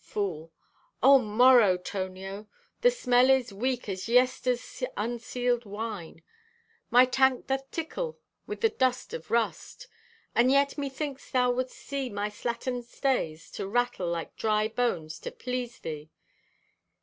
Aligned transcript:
(Fool) 0.03 0.51
"Oh, 1.03 1.19
morrow, 1.19 1.77
Tonio. 1.77 2.47
The 2.81 2.89
smell 2.89 3.29
is 3.29 3.53
weak 3.53 3.87
as 3.87 4.09
yester's 4.09 4.81
unsealed 4.97 5.63
wine. 5.63 6.23
My 6.89 7.05
tank 7.05 7.45
doth 7.45 7.69
tickle 7.69 8.17
with 8.47 8.61
the 8.61 8.69
dust 8.69 9.13
of 9.13 9.29
rust, 9.29 9.87
and 10.33 10.49
yet 10.51 10.75
methinks 10.75 11.29
thou 11.29 11.51
would'st 11.51 11.77
see 11.77 12.09
my 12.09 12.31
slattern 12.31 12.81
stays 12.83 13.51
to 13.51 13.67
rattle 13.67 14.07
like 14.09 14.35
dry 14.35 14.67
bones, 14.67 15.19
to 15.19 15.31
please 15.31 15.77
thee. 15.77 16.09